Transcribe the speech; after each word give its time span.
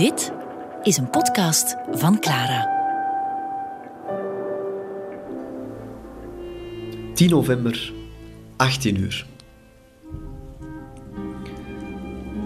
Dit 0.00 0.32
is 0.82 0.96
een 0.96 1.10
podcast 1.10 1.76
van 1.90 2.20
Clara. 2.20 2.68
10 7.14 7.30
november, 7.30 7.92
18 8.56 8.96
uur. 8.96 9.26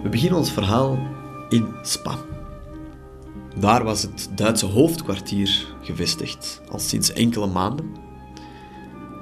We 0.03 0.09
beginnen 0.09 0.39
ons 0.39 0.53
verhaal 0.53 0.99
in 1.49 1.75
Spa. 1.83 2.17
Daar 3.57 3.85
was 3.85 4.03
het 4.03 4.29
Duitse 4.35 4.67
hoofdkwartier 4.67 5.67
gevestigd, 5.83 6.61
al 6.71 6.79
sinds 6.79 7.13
enkele 7.13 7.47
maanden. 7.47 7.95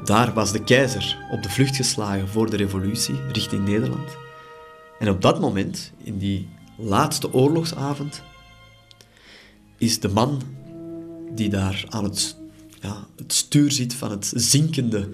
Daar 0.05 0.33
was 0.33 0.53
de 0.53 0.65
keizer 0.65 1.19
op 1.31 1.43
de 1.43 1.51
vlucht 1.51 1.77
geslagen 1.77 2.29
voor 2.29 2.51
de 2.51 2.57
revolutie 2.57 3.27
richting 3.33 3.65
Nederland. 3.65 4.17
En 4.99 5.09
op 5.09 5.23
dat 5.23 5.41
moment, 5.41 5.93
in 6.03 6.19
die 6.19 6.49
laatste 6.77 7.33
oorlogsavond, 7.33 8.23
is 9.79 10.01
de 10.01 10.09
man 10.09 10.43
die 11.35 11.49
daar 11.49 11.85
aan 11.89 12.05
het, 12.05 12.37
ja, 12.81 13.07
het 13.17 13.33
stuur 13.33 13.73
zit 13.73 13.95
van 13.95 14.11
het 14.11 14.33
zinkende 14.35 15.09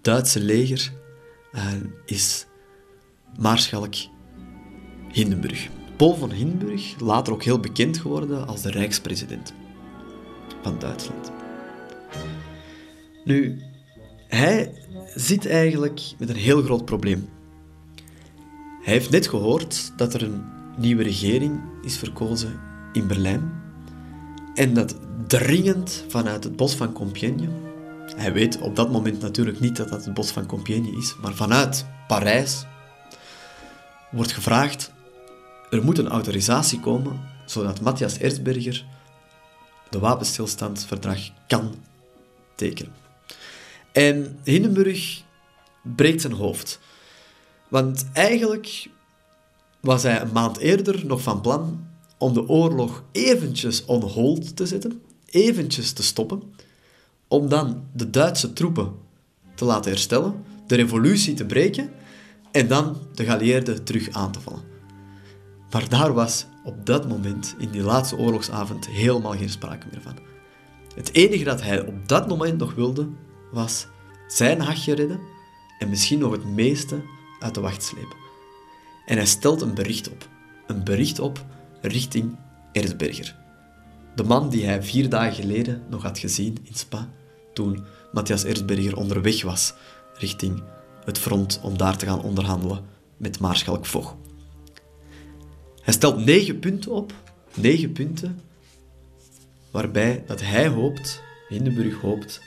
Duitse 0.00 0.40
leger, 0.40 0.92
uh, 1.52 1.62
is 2.04 2.46
Maarschalk 3.38 3.94
Hindenburg. 5.12 5.68
Paul 5.96 6.14
van 6.14 6.30
Hindenburg, 6.30 7.00
later 7.00 7.32
ook 7.32 7.42
heel 7.42 7.60
bekend 7.60 7.98
geworden 7.98 8.46
als 8.46 8.62
de 8.62 8.70
rijkspresident 8.70 9.52
van 10.62 10.78
Duitsland. 10.78 11.30
Nu, 13.24 13.62
hij 14.28 14.72
zit 15.14 15.46
eigenlijk 15.46 16.00
met 16.18 16.28
een 16.28 16.36
heel 16.36 16.62
groot 16.62 16.84
probleem. 16.84 17.28
Hij 18.82 18.92
heeft 18.92 19.10
net 19.10 19.28
gehoord 19.28 19.92
dat 19.96 20.14
er 20.14 20.22
een 20.22 20.55
nieuwe 20.76 21.02
regering 21.02 21.60
is 21.82 21.98
verkozen 21.98 22.60
in 22.92 23.06
Berlijn. 23.06 23.62
En 24.54 24.74
dat 24.74 24.96
dringend 25.26 26.04
vanuit 26.08 26.44
het 26.44 26.56
bos 26.56 26.74
van 26.74 26.92
Compiègne, 26.92 27.48
hij 28.16 28.32
weet 28.32 28.60
op 28.60 28.76
dat 28.76 28.90
moment 28.90 29.20
natuurlijk 29.20 29.60
niet 29.60 29.76
dat 29.76 29.88
dat 29.88 30.04
het 30.04 30.14
bos 30.14 30.30
van 30.30 30.46
Compiègne 30.46 30.96
is, 30.96 31.16
maar 31.20 31.34
vanuit 31.34 31.86
Parijs 32.06 32.64
wordt 34.10 34.32
gevraagd, 34.32 34.92
er 35.70 35.84
moet 35.84 35.98
een 35.98 36.08
autorisatie 36.08 36.80
komen 36.80 37.20
zodat 37.46 37.80
Matthias 37.80 38.18
Erzberger 38.18 38.84
de 39.90 39.98
wapenstilstandsverdrag 39.98 41.18
kan 41.46 41.74
tekenen. 42.54 42.94
En 43.92 44.38
Hindenburg 44.44 45.22
breekt 45.82 46.20
zijn 46.20 46.32
hoofd. 46.32 46.80
Want 47.68 48.06
eigenlijk 48.12 48.88
was 49.86 50.02
hij 50.02 50.20
een 50.20 50.32
maand 50.32 50.58
eerder 50.58 51.06
nog 51.06 51.22
van 51.22 51.40
plan 51.40 51.86
om 52.18 52.32
de 52.32 52.48
oorlog 52.48 53.04
eventjes 53.12 53.84
on 53.84 54.02
hold 54.02 54.56
te 54.56 54.66
zetten, 54.66 55.02
eventjes 55.26 55.92
te 55.92 56.02
stoppen, 56.02 56.42
om 57.28 57.48
dan 57.48 57.82
de 57.92 58.10
Duitse 58.10 58.52
troepen 58.52 58.92
te 59.54 59.64
laten 59.64 59.90
herstellen, 59.90 60.44
de 60.66 60.74
revolutie 60.74 61.34
te 61.34 61.44
breken 61.44 61.90
en 62.50 62.68
dan 62.68 62.96
de 63.14 63.24
geallieerden 63.24 63.84
terug 63.84 64.10
aan 64.10 64.32
te 64.32 64.40
vallen. 64.40 64.62
Maar 65.70 65.88
daar 65.88 66.12
was 66.12 66.46
op 66.64 66.86
dat 66.86 67.08
moment, 67.08 67.54
in 67.58 67.70
die 67.70 67.82
laatste 67.82 68.16
oorlogsavond, 68.16 68.86
helemaal 68.86 69.36
geen 69.36 69.50
sprake 69.50 69.86
meer 69.92 70.02
van. 70.02 70.18
Het 70.94 71.14
enige 71.14 71.44
dat 71.44 71.62
hij 71.62 71.86
op 71.86 72.08
dat 72.08 72.28
moment 72.28 72.58
nog 72.58 72.74
wilde, 72.74 73.08
was 73.52 73.86
zijn 74.28 74.60
hachje 74.60 74.94
redden 74.94 75.20
en 75.78 75.88
misschien 75.88 76.18
nog 76.18 76.32
het 76.32 76.44
meeste 76.44 77.02
uit 77.40 77.54
de 77.54 77.60
wacht 77.60 77.82
slepen. 77.82 78.25
En 79.06 79.16
hij 79.16 79.26
stelt 79.26 79.60
een 79.60 79.74
bericht 79.74 80.10
op. 80.10 80.28
Een 80.66 80.84
bericht 80.84 81.18
op 81.18 81.44
richting 81.80 82.36
Erzberger. 82.72 83.36
De 84.14 84.22
man 84.22 84.48
die 84.48 84.64
hij 84.66 84.82
vier 84.82 85.08
dagen 85.08 85.34
geleden 85.34 85.82
nog 85.90 86.02
had 86.02 86.18
gezien 86.18 86.58
in 86.62 86.74
Spa, 86.74 87.08
toen 87.52 87.84
Matthias 88.12 88.44
Erzberger 88.44 88.96
onderweg 88.96 89.42
was 89.42 89.74
richting 90.14 90.62
het 91.04 91.18
front 91.18 91.60
om 91.62 91.78
daar 91.78 91.96
te 91.96 92.06
gaan 92.06 92.22
onderhandelen 92.22 92.84
met 93.16 93.40
Maarschalk 93.40 93.86
Voch. 93.86 94.16
Hij 95.82 95.94
stelt 95.94 96.24
negen 96.24 96.58
punten 96.58 96.92
op, 96.92 97.12
negen 97.54 97.92
punten, 97.92 98.40
waarbij 99.70 100.24
dat 100.26 100.40
hij 100.40 100.68
hoopt, 100.68 101.22
Hindenburg 101.48 102.00
hoopt, 102.00 102.40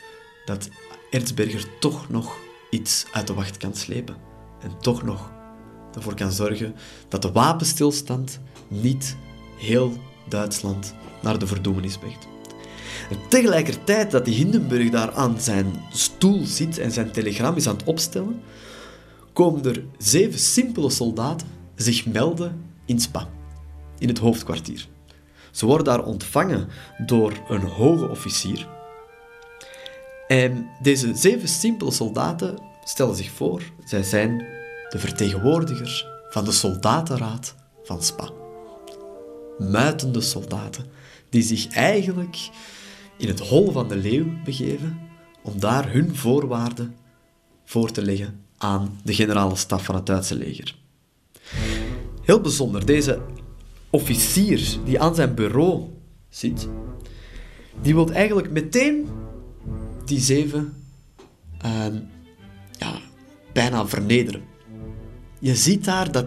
dat 0.46 0.70
Erzberger 1.09 1.66
toch 1.80 2.09
nog 2.09 2.38
iets 2.70 3.06
uit 3.12 3.28
de 3.28 3.34
wacht 3.34 3.58
kan 3.58 3.76
slepen. 3.76 4.16
En 4.62 4.78
toch 4.80 5.03
nog 5.03 5.31
ervoor 6.00 6.16
kan 6.16 6.32
zorgen 6.32 6.76
dat 7.08 7.22
de 7.22 7.32
wapenstilstand 7.32 8.40
niet 8.68 9.16
heel 9.58 9.94
Duitsland 10.30 10.94
naar 11.22 11.40
de 11.40 11.48
verdoemenis 11.48 11.98
brengt. 11.98 12.28
En 13.10 13.18
tegelijkertijd 13.30 14.12
dat 14.12 14.26
die 14.26 14.34
Hindenburg 14.34 14.90
daar 14.90 15.12
aan 15.12 15.40
zijn 15.40 15.66
stoel 15.92 16.46
zit 16.46 16.78
en 16.78 16.92
zijn 16.92 17.12
telegram 17.12 17.56
is 17.56 17.68
aan 17.68 17.76
het 17.76 17.88
opstellen, 17.88 18.42
komen 19.34 19.66
er 19.66 19.84
zeven 19.98 20.40
simpele 20.40 20.90
soldaten 20.90 21.48
zich 21.76 22.06
melden 22.06 22.62
in 22.86 23.00
Spa, 23.00 23.28
in 23.98 24.08
het 24.08 24.18
hoofdkwartier. 24.18 24.88
Ze 25.52 25.66
worden 25.66 25.86
daar 25.86 26.04
ontvangen 26.04 26.68
door 27.06 27.34
een 27.48 27.62
hoge 27.62 28.09
officier. 28.09 28.68
En 30.28 30.70
deze 30.82 31.16
zeven 31.16 31.48
simpele 31.48 31.92
soldaten 31.92 32.58
stellen 32.84 33.16
zich 33.16 33.32
voor, 33.32 33.62
zij 33.86 34.04
zijn 34.04 34.46
de 34.90 35.00
vertegenwoordigers 35.00 36.08
van 36.30 36.46
de 36.46 36.52
soldatenraad 36.52 37.56
van 37.84 38.04
Spa. 38.04 38.30
Muitende 39.58 40.22
soldaten 40.22 40.86
die 41.30 41.42
zich 41.42 41.68
eigenlijk 41.68 42.50
in 43.18 43.28
het 43.28 43.40
hol 43.40 43.72
van 43.72 43.88
de 43.88 43.96
leeuw 43.96 44.26
begeven 44.44 45.00
om 45.44 45.60
daar 45.60 45.92
hun 45.92 46.16
voorwaarden 46.16 46.96
voor 47.66 47.92
te 47.92 48.02
leggen 48.02 48.44
aan 48.58 49.00
de 49.04 49.14
generale 49.14 49.56
staf 49.56 49.84
van 49.84 49.96
het 49.96 50.06
Duitse 50.06 50.36
leger. 50.36 50.76
Heel 52.22 52.42
bijzonder, 52.42 52.86
deze 52.86 53.22
officier 53.90 54.78
die 54.86 55.00
aan 55.00 55.16
zijn 55.16 55.36
bureau 55.36 55.84
zit, 56.30 56.68
die 57.82 57.94
wil 57.94 58.12
eigenlijk 58.12 58.52
meteen 58.52 59.08
die 60.06 60.20
zeven 60.20 60.74
uh, 61.66 61.86
ja, 62.78 63.00
bijna 63.54 63.88
vernederen. 63.88 64.49
Je 65.40 65.56
ziet 65.56 65.86
daar 65.86 66.12
dat 66.12 66.26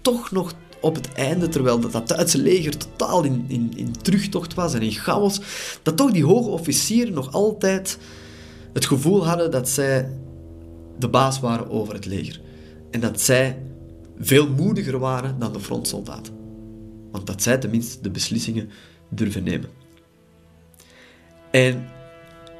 toch 0.00 0.30
nog 0.30 0.54
op 0.80 0.94
het 0.94 1.12
einde, 1.12 1.48
terwijl 1.48 1.80
dat, 1.80 2.08
Duitse 2.08 2.38
leger 2.38 2.76
totaal 2.76 3.24
in, 3.24 3.44
in, 3.48 3.72
in 3.76 3.92
terugtocht 3.92 4.54
was 4.54 4.74
en 4.74 4.82
in 4.82 4.92
chaos, 4.92 5.40
dat 5.82 5.96
toch 5.96 6.10
die 6.10 6.24
hoge 6.24 6.48
officieren 6.48 7.12
nog 7.12 7.32
altijd 7.32 7.98
het 8.72 8.86
gevoel 8.86 9.26
hadden 9.26 9.50
dat 9.50 9.68
zij 9.68 10.10
de 10.98 11.08
baas 11.08 11.40
waren 11.40 11.70
over 11.70 11.94
het 11.94 12.06
leger. 12.06 12.40
En 12.90 13.00
dat 13.00 13.20
zij 13.20 13.62
veel 14.18 14.48
moediger 14.50 14.98
waren 14.98 15.38
dan 15.38 15.52
de 15.52 15.60
frontsoldaten. 15.60 16.34
Want 17.10 17.26
dat 17.26 17.42
zij 17.42 17.58
tenminste 17.58 18.02
de 18.02 18.10
beslissingen 18.10 18.70
durven 19.08 19.44
nemen. 19.44 19.70
En 21.50 21.86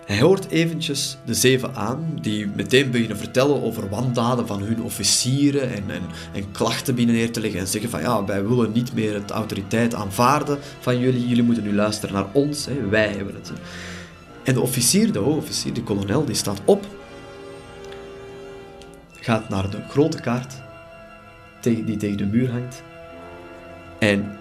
hij 0.08 0.20
hoort 0.20 0.48
eventjes 0.48 1.16
de 1.24 1.34
zeven 1.34 1.74
aan, 1.74 2.18
die 2.20 2.46
meteen 2.46 2.90
beginnen 2.90 3.16
vertellen 3.16 3.62
over 3.62 3.88
wandaden 3.88 4.46
van 4.46 4.62
hun 4.62 4.82
officieren 4.82 5.74
en, 5.74 5.90
en, 5.90 6.02
en 6.32 6.50
klachten 6.50 6.94
binnen 6.94 7.14
neer 7.14 7.32
te 7.32 7.40
leggen 7.40 7.60
en 7.60 7.66
zeggen 7.66 7.90
van 7.90 8.00
ja, 8.00 8.24
wij 8.24 8.46
willen 8.46 8.72
niet 8.72 8.94
meer 8.94 9.14
het 9.14 9.30
autoriteit 9.30 9.94
aanvaarden 9.94 10.58
van 10.80 10.98
jullie, 10.98 11.28
jullie 11.28 11.42
moeten 11.42 11.64
nu 11.64 11.74
luisteren 11.74 12.14
naar 12.14 12.26
ons, 12.32 12.66
hè, 12.66 12.88
wij 12.88 13.08
hebben 13.08 13.34
het. 13.34 13.52
En 14.44 14.54
de 14.54 14.60
officier, 14.60 15.12
de 15.12 15.18
hoofdofficier, 15.18 15.72
de 15.72 15.82
kolonel, 15.82 16.24
die 16.24 16.34
staat 16.34 16.60
op, 16.64 16.86
gaat 19.20 19.48
naar 19.48 19.70
de 19.70 19.82
grote 19.88 20.20
kaart 20.20 20.54
die 21.60 21.96
tegen 21.96 22.16
de 22.16 22.26
muur 22.26 22.50
hangt 22.50 22.82
en 23.98 24.38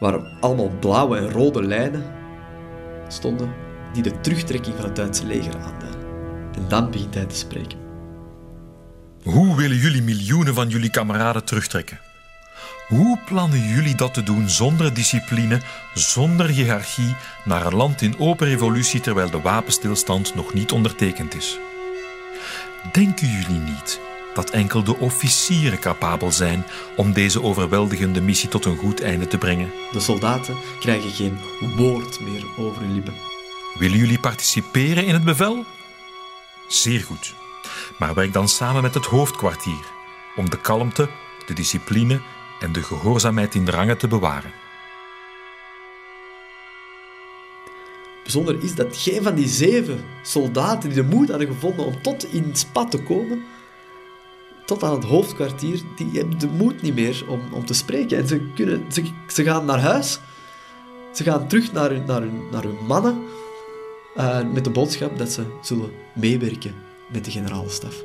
waar 0.00 0.20
allemaal 0.40 0.70
blauwe 0.80 1.16
en 1.16 1.30
rode 1.30 1.62
lijnen 1.62 2.04
stonden, 3.08 3.65
die 4.02 4.12
de 4.12 4.20
terugtrekking 4.20 4.76
van 4.76 4.84
het 4.84 4.96
Duitse 4.96 5.26
leger 5.26 5.56
aanduiden. 5.56 6.00
En 6.54 6.68
dan 6.68 6.90
begint 6.90 7.14
hij 7.14 7.24
te 7.24 7.36
spreken. 7.36 7.78
Hoe 9.22 9.56
willen 9.56 9.76
jullie 9.76 10.02
miljoenen 10.02 10.54
van 10.54 10.68
jullie 10.68 10.90
kameraden 10.90 11.44
terugtrekken? 11.44 12.00
Hoe 12.88 13.18
plannen 13.24 13.68
jullie 13.68 13.94
dat 13.94 14.14
te 14.14 14.22
doen 14.22 14.50
zonder 14.50 14.94
discipline, 14.94 15.60
zonder 15.94 16.48
hiërarchie, 16.48 17.14
naar 17.44 17.66
een 17.66 17.74
land 17.74 18.02
in 18.02 18.18
open 18.18 18.46
revolutie 18.46 19.00
terwijl 19.00 19.30
de 19.30 19.40
wapenstilstand 19.40 20.34
nog 20.34 20.54
niet 20.54 20.72
ondertekend 20.72 21.34
is? 21.34 21.58
Denken 22.92 23.28
jullie 23.28 23.60
niet 23.60 24.00
dat 24.34 24.50
enkel 24.50 24.82
de 24.82 24.96
officieren 24.96 25.78
capabel 25.78 26.32
zijn 26.32 26.64
om 26.96 27.12
deze 27.12 27.42
overweldigende 27.42 28.20
missie 28.20 28.48
tot 28.48 28.64
een 28.64 28.76
goed 28.76 29.02
einde 29.02 29.26
te 29.26 29.38
brengen? 29.38 29.70
De 29.92 30.00
soldaten 30.00 30.56
krijgen 30.80 31.10
geen 31.10 31.38
woord 31.76 32.20
meer 32.20 32.44
over 32.56 32.80
hun 32.80 32.94
lippen. 32.94 33.25
Willen 33.78 33.98
jullie 33.98 34.18
participeren 34.18 35.06
in 35.06 35.14
het 35.14 35.24
bevel? 35.24 35.64
Zeer 36.68 37.00
goed. 37.00 37.34
Maar 37.98 38.14
werk 38.14 38.32
dan 38.32 38.48
samen 38.48 38.82
met 38.82 38.94
het 38.94 39.04
hoofdkwartier 39.04 39.84
om 40.36 40.50
de 40.50 40.60
kalmte, 40.60 41.08
de 41.46 41.54
discipline 41.54 42.20
en 42.60 42.72
de 42.72 42.82
gehoorzaamheid 42.82 43.54
in 43.54 43.64
de 43.64 43.70
rangen 43.70 43.98
te 43.98 44.08
bewaren. 44.08 44.52
Bijzonder 48.22 48.62
is 48.62 48.74
dat 48.74 48.96
geen 48.96 49.22
van 49.22 49.34
die 49.34 49.48
zeven 49.48 50.04
soldaten 50.22 50.90
die 50.90 51.02
de 51.02 51.16
moed 51.16 51.28
hadden 51.28 51.46
gevonden 51.46 51.86
om 51.86 52.02
tot 52.02 52.32
in 52.32 52.42
het 52.42 52.58
spat 52.58 52.90
te 52.90 53.02
komen, 53.02 53.44
tot 54.66 54.82
aan 54.82 54.94
het 54.94 55.04
hoofdkwartier, 55.04 55.80
die 55.96 56.10
hebben 56.12 56.38
de 56.38 56.48
moed 56.48 56.82
niet 56.82 56.94
meer 56.94 57.24
om, 57.28 57.40
om 57.50 57.66
te 57.66 57.74
spreken. 57.74 58.18
En 58.18 58.26
ze, 58.26 58.40
kunnen, 58.54 58.84
ze, 58.92 59.04
ze 59.26 59.44
gaan 59.44 59.64
naar 59.64 59.80
huis, 59.80 60.20
ze 61.12 61.22
gaan 61.22 61.48
terug 61.48 61.72
naar 61.72 61.90
hun, 61.90 62.04
naar 62.04 62.20
hun, 62.20 62.42
naar 62.50 62.62
hun 62.62 62.78
mannen 62.86 63.24
uh, 64.18 64.52
met 64.52 64.64
de 64.64 64.70
boodschap 64.70 65.18
dat 65.18 65.32
ze 65.32 65.42
zullen 65.62 65.90
meewerken 66.14 66.74
met 67.12 67.24
de 67.24 67.30
generaalstaf. 67.30 68.04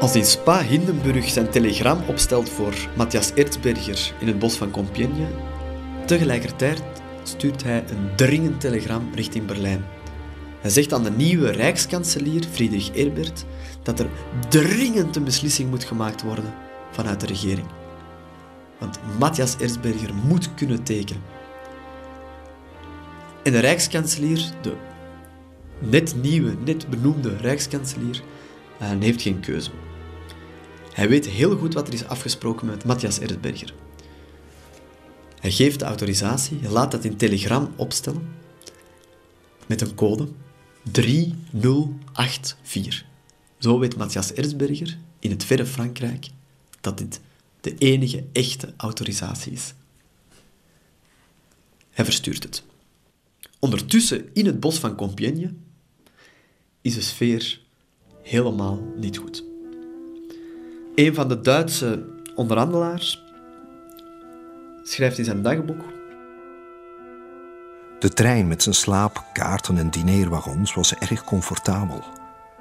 Als 0.00 0.16
in 0.16 0.24
Spa 0.24 0.62
Hindenburg 0.62 1.28
zijn 1.28 1.50
telegram 1.50 1.98
opstelt 2.06 2.48
voor 2.48 2.74
Matthias 2.96 3.32
Erzberger 3.34 4.14
in 4.20 4.26
het 4.26 4.38
bos 4.38 4.54
van 4.54 4.70
Compiègne, 4.70 5.26
tegelijkertijd 6.06 6.82
stuurt 7.22 7.62
hij 7.62 7.84
een 7.88 8.16
dringend 8.16 8.60
telegram 8.60 9.10
richting 9.14 9.46
Berlijn. 9.46 9.84
Hij 10.62 10.70
zegt 10.70 10.92
aan 10.92 11.02
de 11.02 11.10
nieuwe 11.10 11.50
rijkskanselier 11.50 12.44
Friedrich 12.50 12.90
Ebert 12.94 13.44
dat 13.82 14.00
er 14.00 14.08
dringend 14.48 15.16
een 15.16 15.24
beslissing 15.24 15.70
moet 15.70 15.84
gemaakt 15.84 16.22
worden 16.22 16.54
vanuit 16.90 17.20
de 17.20 17.26
regering. 17.26 17.66
Want 18.78 18.98
Matthias 19.18 19.56
Erzberger 19.56 20.14
moet 20.14 20.54
kunnen 20.54 20.82
tekenen. 20.82 21.22
En 23.42 23.52
de 23.52 23.58
rijkskanselier, 23.58 24.50
de 24.60 24.76
net 25.78 26.14
nieuwe, 26.22 26.56
net 26.64 26.88
benoemde 26.88 27.36
rijkskanselier, 27.36 28.22
eh, 28.78 28.88
heeft 29.00 29.22
geen 29.22 29.40
keuze. 29.40 29.70
Hij 30.92 31.08
weet 31.08 31.26
heel 31.26 31.56
goed 31.56 31.74
wat 31.74 31.88
er 31.88 31.94
is 31.94 32.06
afgesproken 32.06 32.66
met 32.66 32.84
Matthias 32.84 33.18
Erzberger. 33.18 33.74
Hij 35.40 35.50
geeft 35.50 35.78
de 35.78 35.84
autorisatie, 35.84 36.58
hij 36.60 36.70
laat 36.70 36.90
dat 36.90 37.04
in 37.04 37.16
telegram 37.16 37.72
opstellen 37.76 38.28
met 39.66 39.80
een 39.80 39.94
code 39.94 40.28
3084. 40.90 43.04
Zo 43.58 43.78
weet 43.78 43.96
Matthias 43.96 44.32
Erzberger 44.32 44.98
in 45.18 45.30
het 45.30 45.44
verre 45.44 45.66
Frankrijk 45.66 46.28
dat 46.80 46.98
dit 46.98 47.20
de 47.60 47.74
enige 47.78 48.24
echte 48.32 48.74
autorisatie 48.76 49.52
is. 49.52 49.74
Hij 51.90 52.04
verstuurt 52.04 52.42
het. 52.42 52.62
Ondertussen 53.58 54.28
in 54.32 54.46
het 54.46 54.60
bos 54.60 54.78
van 54.78 54.94
Compiègne 54.94 55.52
is 56.80 56.94
de 56.94 57.00
sfeer 57.00 57.60
helemaal 58.22 58.92
niet 58.96 59.18
goed. 59.18 59.44
Een 60.94 61.14
van 61.14 61.28
de 61.28 61.40
Duitse 61.40 62.06
onderhandelaars 62.34 63.22
schrijft 64.82 65.18
in 65.18 65.24
zijn 65.24 65.42
dagboek. 65.42 65.84
De 68.02 68.12
trein 68.12 68.48
met 68.48 68.62
zijn 68.62 68.74
slaapkaarten 68.74 69.78
en 69.78 69.90
dinerwagons 69.90 70.74
was 70.74 70.94
erg 70.94 71.24
comfortabel. 71.24 72.04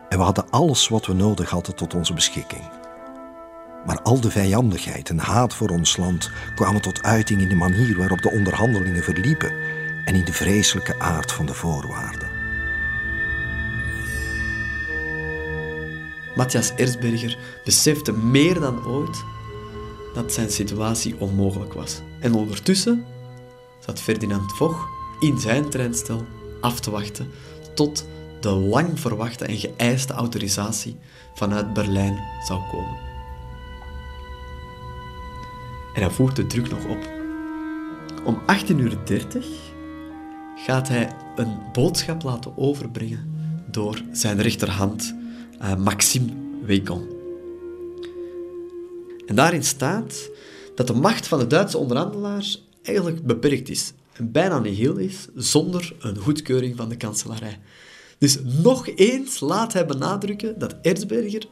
En 0.09 0.17
we 0.17 0.23
hadden 0.23 0.49
alles 0.49 0.88
wat 0.88 1.05
we 1.05 1.13
nodig 1.13 1.49
hadden 1.49 1.75
tot 1.75 1.93
onze 1.93 2.13
beschikking. 2.13 2.61
Maar 3.85 4.01
al 4.01 4.19
de 4.19 4.31
vijandigheid 4.31 5.09
en 5.09 5.17
haat 5.17 5.53
voor 5.53 5.69
ons 5.69 5.97
land 5.97 6.31
kwamen 6.55 6.81
tot 6.81 7.03
uiting 7.03 7.41
in 7.41 7.47
de 7.47 7.55
manier 7.55 7.97
waarop 7.97 8.21
de 8.21 8.31
onderhandelingen 8.31 9.03
verliepen 9.03 9.51
en 10.05 10.15
in 10.15 10.25
de 10.25 10.33
vreselijke 10.33 10.99
aard 10.99 11.31
van 11.31 11.45
de 11.45 11.53
voorwaarden. 11.53 12.29
Matthias 16.35 16.71
Erzberger 16.75 17.38
besefte 17.63 18.11
meer 18.11 18.59
dan 18.59 18.85
ooit 18.85 19.23
dat 20.13 20.33
zijn 20.33 20.51
situatie 20.51 21.19
onmogelijk 21.19 21.73
was. 21.73 22.01
En 22.19 22.33
ondertussen 22.33 23.05
zat 23.79 23.99
Ferdinand 23.99 24.51
Foch 24.51 24.99
in 25.21 25.39
zijn 25.39 25.69
treinstel 25.69 26.25
af 26.62 26.79
te 26.79 26.91
wachten 26.91 27.27
tot 27.73 28.06
de 28.39 28.50
lang 28.50 29.00
verwachte 29.00 29.45
en 29.45 29.57
geëiste 29.57 30.13
autorisatie 30.13 30.95
vanuit 31.33 31.73
Berlijn 31.73 32.19
zou 32.47 32.62
komen. 32.71 32.97
En 35.94 36.01
hij 36.01 36.09
voert 36.09 36.35
de 36.35 36.47
druk 36.47 36.69
nog 36.69 36.85
op. 36.85 37.09
Om 38.23 38.41
18.30 38.69 38.75
uur 38.75 38.97
gaat 40.56 40.88
hij 40.88 41.15
een 41.35 41.57
boodschap 41.74 42.24
laten 42.24 42.57
overbrengen 42.57 43.33
door 43.71 44.01
zijn 44.12 44.41
rechterhand 44.41 45.15
uh, 45.62 45.75
Maxime 45.75 46.31
Wegon. 46.65 47.07
En 49.25 49.35
daarin 49.35 49.63
staat 49.63 50.29
dat 50.75 50.88
de 50.88 50.94
macht 50.94 51.27
van 51.27 51.39
de 51.39 51.47
Duitse 51.47 51.77
onderhandelaars 51.77 52.67
eigenlijk 52.81 53.25
beperkt 53.25 53.69
is 53.69 53.94
bijna 54.19 54.59
niet 54.59 54.77
heel 54.77 54.97
is 54.97 55.27
zonder 55.35 55.95
een 55.99 56.17
goedkeuring 56.17 56.75
van 56.75 56.89
de 56.89 56.97
kanselarij. 56.97 57.59
Dus 58.17 58.39
nog 58.63 58.87
eens 58.87 59.39
laat 59.39 59.73
hij 59.73 59.85
benadrukken 59.85 60.59
dat 60.59 60.75
Erzberger, 60.81 61.47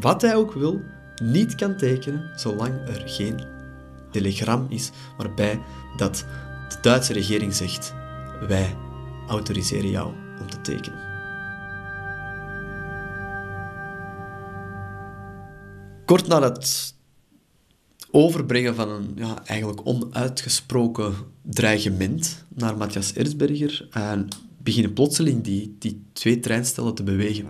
wat 0.00 0.22
hij 0.22 0.34
ook 0.36 0.52
wil, 0.52 0.80
niet 1.22 1.54
kan 1.54 1.76
tekenen 1.76 2.30
zolang 2.36 2.88
er 2.88 3.02
geen 3.08 3.46
telegram 4.10 4.66
is 4.68 4.90
waarbij 5.16 5.60
dat 5.96 6.24
de 6.68 6.76
Duitse 6.80 7.12
regering 7.12 7.54
zegt 7.54 7.94
wij 8.48 8.76
autoriseren 9.28 9.90
jou 9.90 10.12
om 10.40 10.50
te 10.50 10.60
tekenen. 10.60 11.12
Kort 16.04 16.26
na 16.26 16.42
het 16.42 16.94
overbrengen 18.14 18.74
van 18.74 18.88
een 18.88 19.12
ja, 19.14 19.42
eigenlijk 19.44 19.80
onuitgesproken 19.84 21.14
dreigement 21.42 22.44
naar 22.48 22.76
Matthias 22.76 23.12
Erzberger 23.12 23.88
en 23.90 24.28
beginnen 24.62 24.92
plotseling 24.92 25.42
die, 25.42 25.76
die 25.78 26.02
twee 26.12 26.40
treinstellen 26.40 26.94
te 26.94 27.02
bewegen. 27.02 27.46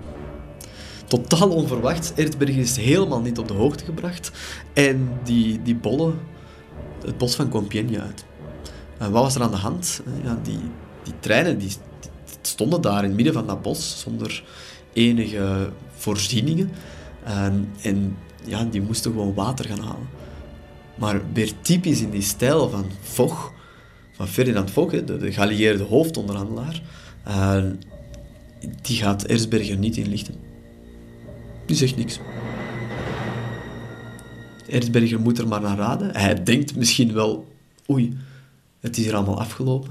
Totaal 1.07 1.49
onverwacht. 1.49 2.13
Erzberger 2.17 2.59
is 2.59 2.77
helemaal 2.77 3.21
niet 3.21 3.39
op 3.39 3.49
de 3.49 3.55
hoogte 3.55 3.85
gebracht 3.85 4.31
en 4.73 5.09
die, 5.25 5.63
die 5.63 5.75
bollen 5.75 6.19
het 7.05 7.19
bos 7.19 7.35
van 7.35 7.49
Compiègne 7.49 8.01
uit. 8.01 8.25
En 8.99 9.11
wat 9.11 9.23
was 9.23 9.35
er 9.35 9.43
aan 9.43 9.51
de 9.51 9.57
hand? 9.57 10.03
Ja, 10.23 10.39
die, 10.43 10.59
die 11.03 11.15
treinen 11.21 11.59
die, 11.59 11.69
die 11.69 12.39
stonden 12.43 12.81
daar 12.81 13.03
in 13.03 13.09
het 13.09 13.15
midden 13.15 13.35
van 13.35 13.47
dat 13.47 13.63
bos 13.63 14.01
zonder 14.01 14.45
enige 14.93 15.71
voorzieningen. 15.95 16.71
En, 17.25 17.69
en 17.83 18.17
ja, 18.45 18.65
die 18.65 18.83
moesten 18.83 19.11
gewoon 19.11 19.35
water 19.35 19.65
gaan 19.65 19.81
halen. 19.81 20.24
Maar 20.95 21.21
weer 21.33 21.53
typisch 21.61 22.01
in 22.01 22.11
die 22.11 22.23
stijl 22.23 22.69
van 22.69 22.85
Foch, 23.03 23.53
van 24.13 24.29
Ferdinand 24.29 24.71
Foch, 24.71 24.91
de, 24.91 25.17
de 25.17 25.33
geallieerde 25.33 25.85
hoofdonderhandelaar, 25.85 26.83
uh, 27.29 27.65
die 28.83 28.97
gaat 28.97 29.25
Erzberger 29.25 29.77
niet 29.77 29.97
inlichten. 29.97 30.35
Die 31.67 31.77
zegt 31.77 31.97
niks. 31.97 32.21
Erzberger 34.69 35.21
moet 35.21 35.39
er 35.39 35.49
maar 35.49 35.61
naar 35.61 35.77
raden. 35.77 36.17
Hij 36.17 36.43
denkt 36.43 36.77
misschien 36.77 37.13
wel, 37.13 37.47
oei, 37.91 38.17
het 38.81 38.97
is 38.97 39.05
hier 39.05 39.15
allemaal 39.15 39.41
afgelopen. 39.41 39.91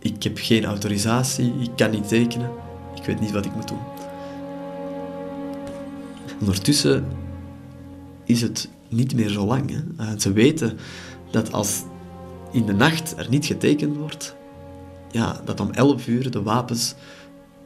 Ik 0.00 0.22
heb 0.22 0.38
geen 0.38 0.64
autorisatie, 0.64 1.52
ik 1.60 1.70
kan 1.76 1.90
niet 1.90 2.08
tekenen, 2.08 2.50
ik 2.94 3.04
weet 3.04 3.20
niet 3.20 3.30
wat 3.30 3.44
ik 3.44 3.54
moet 3.54 3.68
doen. 3.68 3.78
Ondertussen 6.40 7.06
is 8.24 8.40
het 8.40 8.68
niet 8.88 9.14
meer 9.14 9.28
zo 9.28 9.46
lang. 9.46 9.70
Hè. 9.70 10.04
Eh, 10.04 10.18
ze 10.18 10.32
weten 10.32 10.78
dat 11.30 11.52
als 11.52 11.82
in 12.52 12.66
de 12.66 12.72
nacht 12.72 13.14
er 13.18 13.26
niet 13.28 13.46
getekend 13.46 13.96
wordt, 13.96 14.36
ja, 15.10 15.40
dat 15.44 15.60
om 15.60 15.70
11 15.70 16.06
uur 16.06 16.30
de 16.30 16.42
wapens 16.42 16.94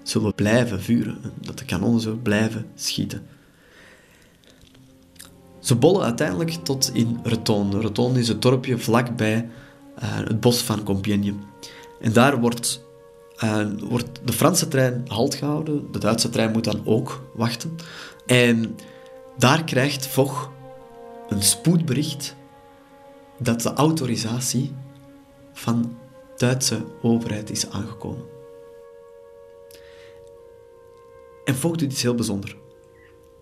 zullen 0.03 0.35
blijven 0.35 0.83
vuren. 0.83 1.19
Dat 1.41 1.59
de 1.59 1.65
kanonnen 1.65 2.01
zullen 2.01 2.23
blijven 2.23 2.67
schieten. 2.75 3.23
Ze 5.59 5.75
bollen 5.75 6.03
uiteindelijk 6.03 6.51
tot 6.51 6.91
in 6.95 7.19
Reton. 7.23 7.81
Reton 7.81 8.17
is 8.17 8.29
het 8.29 8.43
dorpje 8.43 8.79
vlakbij 8.79 9.49
uh, 10.03 10.17
het 10.17 10.41
bos 10.41 10.63
van 10.63 10.83
Compiègne. 10.83 11.35
En 12.01 12.13
daar 12.13 12.41
wordt, 12.41 12.85
uh, 13.45 13.67
wordt 13.81 14.21
de 14.25 14.33
Franse 14.33 14.69
trein 14.69 15.05
halt 15.07 15.35
gehouden. 15.35 15.93
De 15.93 15.99
Duitse 15.99 16.31
trein 16.31 16.53
moet 16.53 16.65
dan 16.65 16.81
ook 16.85 17.23
wachten. 17.35 17.77
En 18.27 18.77
daar 19.39 19.65
krijgt 19.65 20.07
Foch 20.07 20.51
een 21.33 21.43
spoedbericht 21.43 22.37
dat 23.39 23.61
de 23.61 23.73
autorisatie 23.73 24.73
van 25.53 25.97
Duitse 26.37 26.85
overheid 27.03 27.51
is 27.51 27.71
aangekomen. 27.71 28.25
En 31.45 31.55
Foch 31.55 31.77
doet 31.77 31.93
iets 31.93 32.03
heel 32.03 32.15
bijzonders. 32.15 32.57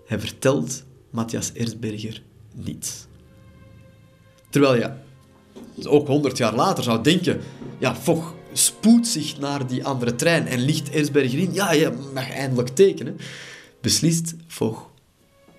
Hij 0.06 0.20
vertelt 0.20 0.84
Matthias 1.10 1.52
Erzberger 1.52 2.22
niets. 2.54 3.06
Terwijl 4.50 4.74
je 4.74 4.92
ook 5.88 6.06
honderd 6.06 6.36
jaar 6.36 6.54
later 6.54 6.84
zou 6.84 7.02
denken, 7.02 7.40
ja, 7.78 7.94
Foch 7.94 8.34
spoedt 8.52 9.06
zich 9.06 9.38
naar 9.38 9.66
die 9.66 9.84
andere 9.84 10.14
trein 10.14 10.46
en 10.46 10.58
ligt 10.58 10.90
Erzberger 10.90 11.38
in. 11.38 11.52
Ja, 11.52 11.72
je 11.72 11.92
mag 12.14 12.30
eindelijk 12.30 12.68
tekenen. 12.68 13.16
Beslist 13.80 14.34
Foch 14.46 14.90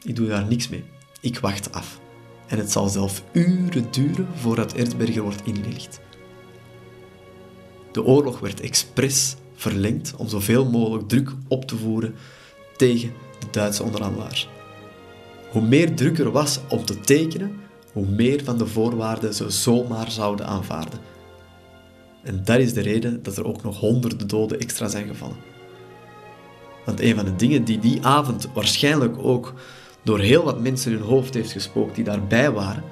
Ik 0.02 0.16
doe 0.16 0.28
daar 0.28 0.46
niks 0.46 0.70
mee. 0.70 0.84
Ik 1.22 1.40
wacht 1.40 1.74
af. 1.74 2.00
En 2.52 2.58
het 2.58 2.72
zal 2.72 2.88
zelf 2.88 3.24
uren 3.32 3.92
duren 3.92 4.28
voordat 4.36 4.74
Erzberger 4.74 5.22
wordt 5.22 5.42
ingelicht. 5.46 6.00
De 7.92 8.04
oorlog 8.04 8.40
werd 8.40 8.62
expres 8.62 9.36
verlengd 9.56 10.14
om 10.18 10.28
zoveel 10.28 10.66
mogelijk 10.70 11.08
druk 11.08 11.32
op 11.48 11.66
te 11.66 11.78
voeren 11.78 12.16
tegen 12.78 13.14
de 13.40 13.48
Duitse 13.52 13.84
onderhandelaars. 13.84 14.50
Hoe 15.52 15.62
meer 15.62 15.96
druk 15.96 16.20
er 16.20 16.32
was 16.32 16.60
om 16.70 16.86
te 16.86 17.00
tekenen, 17.00 17.60
hoe 17.94 18.06
meer 18.06 18.44
van 18.44 18.58
de 18.58 18.68
voorwaarden 18.68 19.34
ze 19.34 19.50
zomaar 19.50 20.12
zouden 20.12 20.46
aanvaarden. 20.46 21.00
En 22.24 22.42
dat 22.44 22.60
is 22.60 22.74
de 22.74 22.82
reden 22.82 23.24
dat 23.24 23.38
er 23.38 23.46
ook 23.46 23.64
nog 23.64 23.80
honderden 23.80 24.28
doden 24.28 24.60
extra 24.60 24.88
zijn 24.88 25.08
gevallen. 25.08 25.38
Want 26.86 27.00
een 27.00 27.16
van 27.16 27.26
de 27.26 27.36
dingen 27.36 27.64
die 27.64 27.80
die 27.80 28.06
avond 28.06 28.48
waarschijnlijk 28.54 29.18
ook 29.18 29.54
door 30.04 30.20
heel 30.20 30.44
wat 30.44 30.62
mensen 30.62 30.92
hun 30.92 31.02
hoofd 31.02 31.34
heeft 31.34 31.52
gespookt 31.52 31.96
die 31.96 32.04
daarbij 32.04 32.52
waren, 32.52 32.84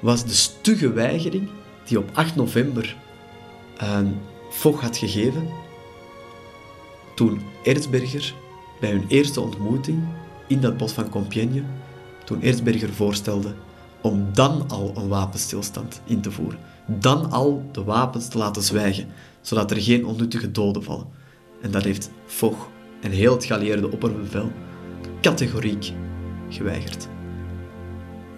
was 0.00 0.24
de 0.24 0.34
stugge 0.34 0.92
weigering 0.92 1.48
die 1.84 1.98
op 1.98 2.10
8 2.12 2.36
november 2.36 2.96
aan 3.76 4.20
Foch 4.50 4.80
had 4.80 4.96
gegeven 4.96 5.48
toen 7.14 7.40
Erzberger 7.62 8.34
bij 8.80 8.90
hun 8.90 9.04
eerste 9.08 9.40
ontmoeting 9.40 10.02
in 10.46 10.60
dat 10.60 10.76
bos 10.76 10.92
van 10.92 11.08
Compiègne, 11.08 11.62
toen 12.24 12.42
Erzberger 12.42 12.92
voorstelde 12.92 13.54
om 14.00 14.28
dan 14.32 14.64
al 14.68 14.92
een 14.96 15.08
wapenstilstand 15.08 16.00
in 16.04 16.20
te 16.20 16.30
voeren. 16.30 16.58
Dan 16.86 17.30
al 17.30 17.68
de 17.72 17.84
wapens 17.84 18.28
te 18.28 18.38
laten 18.38 18.62
zwijgen, 18.62 19.08
zodat 19.40 19.70
er 19.70 19.80
geen 19.80 20.06
onnuttige 20.06 20.50
doden 20.50 20.82
vallen. 20.82 21.06
En 21.60 21.70
dat 21.70 21.84
heeft 21.84 22.10
Foch 22.26 22.68
en 23.00 23.10
heel 23.10 23.32
het 23.32 23.44
geallieerde 23.44 23.90
opperbevel 23.90 24.52
categoriek 25.20 25.92
geweigerd. 26.48 27.08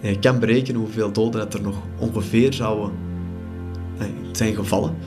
Je 0.01 0.19
kan 0.19 0.39
berekenen 0.39 0.81
hoeveel 0.81 1.11
doden 1.11 1.39
dat 1.41 1.53
er 1.53 1.61
nog 1.61 1.75
ongeveer 1.97 2.53
zouden 2.53 2.91
eh, 3.97 4.05
zijn 4.31 4.55
gevallen. 4.55 4.97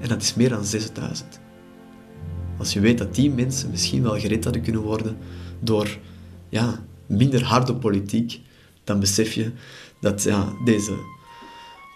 En 0.00 0.08
dat 0.08 0.22
is 0.22 0.34
meer 0.34 0.48
dan 0.48 0.64
6000. 0.64 1.40
Als 2.58 2.72
je 2.72 2.80
weet 2.80 2.98
dat 2.98 3.14
die 3.14 3.30
mensen 3.30 3.70
misschien 3.70 4.02
wel 4.02 4.18
gered 4.18 4.44
hadden 4.44 4.62
kunnen 4.62 4.82
worden 4.82 5.16
door 5.60 5.98
ja, 6.48 6.84
minder 7.06 7.44
harde 7.44 7.74
politiek, 7.74 8.40
dan 8.84 9.00
besef 9.00 9.32
je 9.32 9.52
dat 10.00 10.22
ja, 10.22 10.52
deze 10.64 10.92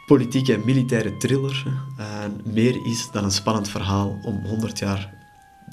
politieke 0.07 0.55
en 0.55 0.65
militaire 0.65 1.17
thriller 1.17 1.65
uh, 1.99 2.07
meer 2.53 2.87
is 2.87 3.09
dan 3.13 3.25
een 3.25 3.31
spannend 3.31 3.69
verhaal 3.69 4.19
om 4.23 4.45
100 4.45 4.79
jaar 4.79 5.15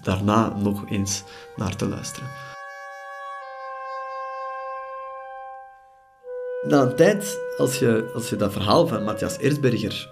daarna 0.04 0.56
nog 0.58 0.90
eens 0.90 1.24
naar 1.56 1.76
te 1.76 1.88
luisteren. 1.88 2.30
Na 6.68 6.82
een 6.82 6.96
tijd, 6.96 7.40
als 7.58 7.80
je, 7.80 8.12
als 8.14 8.30
je 8.30 8.36
dat 8.36 8.52
verhaal 8.52 8.88
van 8.88 9.04
Matthias 9.04 9.38
Erzberger 9.38 10.10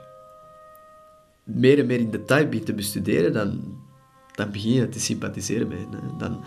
meer 1.43 1.79
en 1.79 1.85
meer 1.85 1.99
in 1.99 2.11
detail 2.11 2.47
begint 2.47 2.65
te 2.65 2.73
bestuderen, 2.73 3.33
dan, 3.33 3.79
dan 4.35 4.51
begin 4.51 4.71
je 4.71 4.89
te 4.89 4.99
sympathiseren 4.99 5.67
met 5.67 5.77
hen. 5.77 6.17
Dan, 6.17 6.43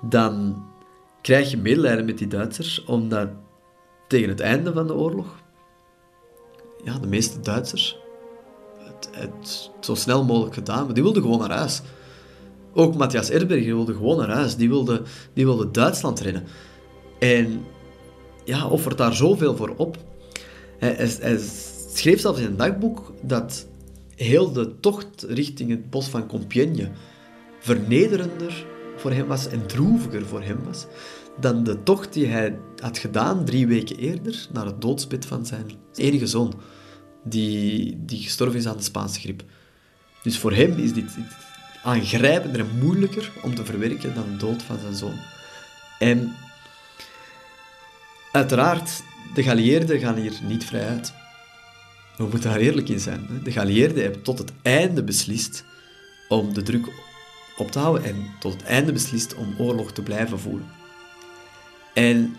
dan 0.00 0.64
krijg 1.22 1.50
je 1.50 1.56
medelijden 1.56 2.04
met 2.04 2.18
die 2.18 2.26
Duitsers, 2.26 2.84
omdat 2.84 3.28
tegen 4.08 4.28
het 4.28 4.40
einde 4.40 4.72
van 4.72 4.86
de 4.86 4.94
oorlog, 4.94 5.26
ja, 6.84 6.98
de 6.98 7.06
meeste 7.06 7.40
Duitsers 7.40 7.98
het, 8.78 9.08
het 9.12 9.70
zo 9.80 9.94
snel 9.94 10.24
mogelijk 10.24 10.54
gedaan, 10.54 10.84
maar 10.84 10.94
die 10.94 11.02
wilden 11.02 11.22
gewoon 11.22 11.38
naar 11.38 11.58
huis. 11.58 11.82
Ook 12.74 12.94
Matthias 12.94 13.30
Erberger 13.30 13.74
wilde 13.74 13.94
gewoon 13.94 14.18
naar 14.18 14.30
huis. 14.30 14.56
Die 14.56 14.68
wilde, 14.68 15.02
die 15.32 15.44
wilde 15.44 15.70
Duitsland 15.70 16.20
redden. 16.20 16.44
En 17.18 17.64
ja, 18.44 18.68
offert 18.68 18.98
daar 18.98 19.14
zoveel 19.14 19.56
voor 19.56 19.74
op. 19.76 19.96
Hij, 20.78 21.38
schreef 21.92 22.20
zelfs 22.20 22.38
in 22.38 22.46
een 22.46 22.56
dagboek 22.56 23.12
dat 23.22 23.66
heel 24.16 24.52
de 24.52 24.80
tocht 24.80 25.24
richting 25.28 25.70
het 25.70 25.90
bos 25.90 26.08
van 26.08 26.26
Compiègne 26.26 26.90
vernederender 27.60 28.66
voor 28.96 29.12
hem 29.12 29.26
was 29.26 29.48
en 29.48 29.66
droeviger 29.66 30.26
voor 30.26 30.42
hem 30.42 30.58
was 30.64 30.86
dan 31.40 31.64
de 31.64 31.82
tocht 31.82 32.12
die 32.12 32.26
hij 32.26 32.58
had 32.78 32.98
gedaan 32.98 33.44
drie 33.44 33.66
weken 33.66 33.96
eerder 33.96 34.46
naar 34.52 34.66
het 34.66 34.80
doodsbed 34.80 35.26
van 35.26 35.46
zijn 35.46 35.66
enige 35.94 36.26
zoon, 36.26 36.54
die, 37.24 37.98
die 38.04 38.22
gestorven 38.22 38.58
is 38.58 38.66
aan 38.66 38.76
de 38.76 38.82
Spaanse 38.82 39.20
griep. 39.20 39.42
Dus 40.22 40.38
voor 40.38 40.52
hem 40.52 40.78
is 40.78 40.92
dit 40.92 41.16
aangrijpender 41.82 42.60
en 42.60 42.78
moeilijker 42.78 43.32
om 43.42 43.54
te 43.54 43.64
verwerken 43.64 44.14
dan 44.14 44.24
de 44.30 44.36
dood 44.36 44.62
van 44.62 44.78
zijn 44.78 44.94
zoon. 44.94 45.16
En 45.98 46.34
uiteraard, 48.32 49.02
de 49.34 49.42
geallieerden 49.42 50.00
gaan 50.00 50.16
hier 50.16 50.38
niet 50.42 50.64
vrij 50.64 50.88
uit. 50.88 51.12
We 52.16 52.22
moeten 52.22 52.50
daar 52.50 52.58
eerlijk 52.58 52.88
in 52.88 53.00
zijn. 53.00 53.40
De 53.44 53.52
geallieerden 53.52 54.02
hebben 54.02 54.22
tot 54.22 54.38
het 54.38 54.52
einde 54.62 55.04
beslist 55.04 55.64
om 56.28 56.54
de 56.54 56.62
druk 56.62 56.88
op 57.56 57.70
te 57.70 57.78
houden 57.78 58.04
en 58.04 58.26
tot 58.40 58.52
het 58.52 58.62
einde 58.62 58.92
beslist 58.92 59.34
om 59.34 59.54
oorlog 59.58 59.92
te 59.92 60.02
blijven 60.02 60.40
voeren. 60.40 60.70
En 61.94 62.36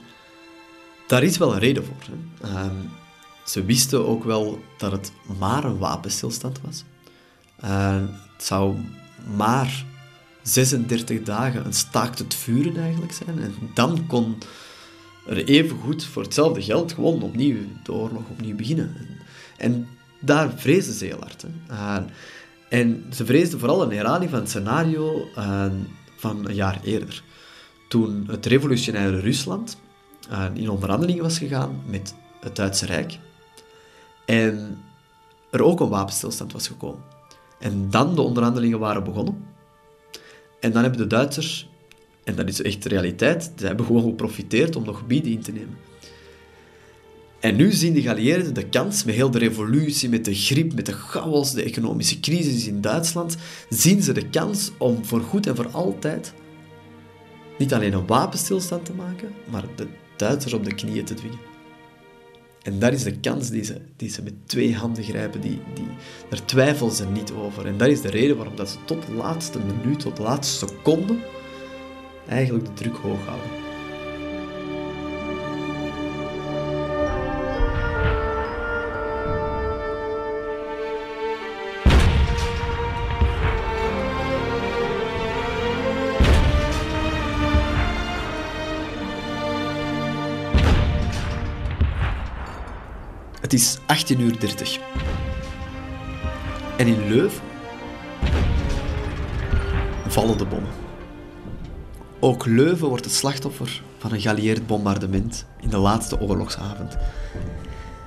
daar 1.08 1.24
is 1.24 1.38
wel 1.38 1.54
een 1.54 1.60
reden 1.60 1.86
voor. 1.86 1.96
Hè. 2.06 2.48
Ehm, 2.48 2.76
ze 3.46 3.66
wisten 3.66 4.08
ook 4.08 4.24
wel 4.24 4.64
dat 4.78 4.92
het 4.92 5.12
maar 5.40 5.64
een 5.64 5.78
wapenstilstand 5.78 6.62
was. 6.62 6.84
Uh, 7.64 8.02
het 8.34 8.44
zou 8.44 8.76
maar 9.36 9.86
36 10.42 11.24
dagen 11.24 11.66
een 11.66 11.74
staakt 11.74 12.20
het 12.20 12.36
vuren 12.36 12.78
eigenlijk 12.78 13.14
zijn. 13.14 13.40
En 13.40 13.54
dan 13.74 14.08
kon 14.08 14.38
er 15.28 15.44
even 15.44 15.78
goed 15.78 16.04
voor 16.04 16.24
hetzelfde 16.24 16.62
geld 16.62 16.94
gewoon 16.94 17.22
opnieuw 17.22 17.58
de 17.84 17.94
oorlog 17.94 18.30
opnieuw 18.30 18.56
beginnen. 18.56 18.96
En, 19.58 19.88
daar 20.20 20.52
vreesden 20.56 20.94
ze 20.94 21.06
heel 21.06 21.20
hard. 21.20 21.42
Hè. 21.42 22.04
En 22.70 23.06
ze 23.14 23.26
vreesden 23.26 23.60
vooral 23.60 23.82
een 23.82 23.92
herhaling 23.92 24.30
van 24.30 24.40
het 24.40 24.50
scenario 24.50 25.28
uh, 25.38 25.66
van 26.16 26.48
een 26.48 26.56
jaar 26.56 26.80
eerder. 26.84 27.24
Toen 27.88 28.24
het 28.28 28.46
revolutionaire 28.46 29.20
Rusland 29.20 29.78
uh, 30.32 30.46
in 30.54 30.70
onderhandelingen 30.70 31.24
was 31.24 31.38
gegaan 31.38 31.82
met 31.86 32.16
het 32.40 32.56
Duitse 32.56 32.86
Rijk. 32.86 33.18
En 34.26 34.78
er 35.50 35.64
ook 35.64 35.80
een 35.80 35.90
wapenstilstand 35.90 36.54
was 36.54 36.68
gekomen. 36.68 37.04
En 37.60 37.90
dan 37.90 38.16
de 38.16 38.22
onderhandelingen 38.22 38.80
waren 38.80 39.04
begonnen. 39.04 39.46
En 40.60 40.72
dan 40.72 40.82
hebben 40.82 41.02
de 41.02 41.08
Duitsers, 41.08 41.70
en 42.24 42.36
dat 42.36 42.48
is 42.48 42.62
echt 42.62 42.86
realiteit, 42.86 43.52
ze 43.56 43.66
hebben 43.66 43.86
gewoon 43.86 44.04
geprofiteerd 44.04 44.76
om 44.76 44.84
nog 44.84 44.98
gebieden 44.98 45.32
in 45.32 45.42
te 45.42 45.52
nemen. 45.52 45.78
En 47.40 47.56
nu 47.56 47.72
zien 47.72 47.94
de 47.94 48.02
geallieerden 48.02 48.54
de 48.54 48.70
kans, 48.70 49.04
met 49.04 49.16
heel 49.16 49.32
de 49.32 49.38
revolutie, 49.38 50.10
met 50.10 50.26
de 50.26 50.36
griep, 50.36 50.74
met 50.74 50.86
de 50.86 50.94
chaos, 50.94 51.54
de 51.54 51.64
economische 51.64 52.20
crisis 52.20 52.68
in 52.68 52.82
Duitsland, 52.82 53.38
zien 53.70 54.02
ze 54.02 54.14
de 54.14 54.30
kans 54.30 54.72
om 54.78 55.06
voor 55.06 55.22
goed 55.22 55.48
en 55.48 55.56
voor 55.56 55.70
altijd 55.72 56.34
niet 57.58 57.74
alleen 57.74 57.94
een 57.94 58.08
wapenstilstand 58.08 58.86
te 58.86 58.94
maken, 58.94 59.30
maar 59.50 59.66
de 59.76 59.88
Duitsers 60.16 60.54
op 60.54 60.64
de 60.64 60.76
knieën 60.76 61.06
te 61.06 61.14
dwingen. 61.14 61.40
En 62.62 62.80
dat 62.80 62.94
is 62.94 63.04
de 63.04 63.20
kans 63.20 63.50
die 63.50 63.64
ze, 63.64 63.82
die 63.96 64.10
ze 64.10 64.22
met 64.22 64.34
twee 64.46 64.76
handen 64.76 65.04
grijpen. 65.04 65.42
Die, 65.42 65.60
die, 65.74 65.88
daar 66.30 66.46
twijfelen 66.46 66.92
ze 66.92 67.06
niet 67.06 67.32
over. 67.32 67.66
En 67.66 67.78
dat 67.78 67.88
is 67.88 68.02
de 68.02 68.10
reden 68.10 68.36
waarom 68.36 68.56
dat 68.56 68.70
ze 68.70 68.78
tot 68.86 69.06
de 69.06 69.14
laatste 69.14 69.60
minuut, 69.60 70.00
tot 70.00 70.16
de 70.16 70.22
laatste 70.22 70.66
seconde, 70.68 71.16
eigenlijk 72.28 72.66
de 72.66 72.74
druk 72.74 72.96
hoog 72.96 73.26
houden. 73.26 73.62
Het 93.42 93.54
is 93.54 93.78
18.30 94.16 94.20
uur. 94.20 94.80
En 96.78 96.88
in 96.88 97.08
Leuven 97.08 97.42
vallen 100.08 100.38
de 100.38 100.46
bommen. 100.46 100.83
Ook 102.24 102.46
Leuven 102.46 102.88
wordt 102.88 103.06
het 103.06 103.14
slachtoffer 103.14 103.82
van 103.98 104.12
een 104.12 104.22
geallieerd 104.22 104.68
bombardement 104.68 105.46
in 105.60 105.70
de 105.70 105.78
laatste 105.78 106.20
oorlogsavond. 106.20 106.98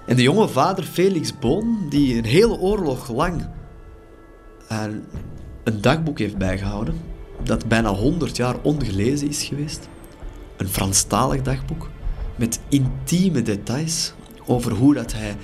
En 0.06 0.16
de 0.16 0.22
jonge 0.22 0.48
vader 0.48 0.84
Felix 0.84 1.38
Boon, 1.38 1.86
die 1.88 2.18
een 2.18 2.24
hele 2.24 2.58
oorlog 2.58 3.10
lang 3.12 3.48
een 5.64 5.80
dagboek 5.80 6.18
heeft 6.18 6.36
bijgehouden, 6.36 7.00
dat 7.42 7.66
bijna 7.66 7.88
100 7.88 8.36
jaar 8.36 8.56
ongelezen 8.62 9.28
is 9.28 9.44
geweest, 9.44 9.88
een 10.56 10.68
Franstalig 10.68 11.42
dagboek, 11.42 11.90
met 12.36 12.60
intieme 12.68 13.42
details 13.42 14.12
over 14.46 14.72
hoe 14.72 14.94
dat 14.94 15.12
hij 15.12 15.36